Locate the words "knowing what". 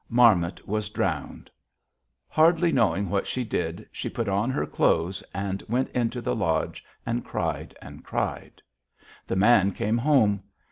2.71-3.27